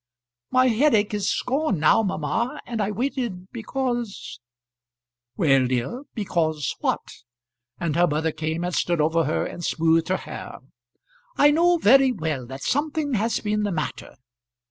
"My 0.49 0.65
headache 0.69 1.13
is 1.13 1.31
gone 1.45 1.77
now, 1.79 2.01
mamma; 2.01 2.59
and 2.65 2.81
I 2.81 2.89
waited 2.89 3.51
because" 3.51 4.39
"Well, 5.37 5.67
dear; 5.67 6.05
because 6.15 6.75
what?" 6.79 7.01
and 7.79 7.95
her 7.95 8.07
mother 8.07 8.31
came 8.31 8.63
and 8.63 8.73
stood 8.73 8.99
over 8.99 9.25
her 9.25 9.45
and 9.45 9.63
smoothed 9.63 10.07
her 10.07 10.17
hair. 10.17 10.55
"I 11.37 11.51
know 11.51 11.77
very 11.77 12.11
well 12.11 12.47
that 12.47 12.63
something 12.63 13.13
has 13.13 13.41
been 13.41 13.61
the 13.61 13.71
matter. 13.71 14.15